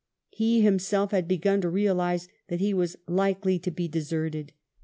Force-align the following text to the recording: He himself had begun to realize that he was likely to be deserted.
He 0.31 0.61
himself 0.61 1.11
had 1.11 1.27
begun 1.27 1.61
to 1.61 1.69
realize 1.69 2.27
that 2.47 2.59
he 2.59 2.73
was 2.73 2.95
likely 3.07 3.59
to 3.59 3.69
be 3.69 3.87
deserted. 3.87 4.51